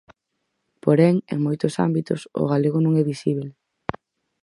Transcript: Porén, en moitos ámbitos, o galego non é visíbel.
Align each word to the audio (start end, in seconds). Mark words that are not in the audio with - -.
Porén, 0.83 1.15
en 1.33 1.39
moitos 1.45 1.73
ámbitos, 1.87 2.21
o 2.41 2.43
galego 2.51 2.77
non 2.81 2.93
é 3.01 3.03
visíbel. 3.11 3.49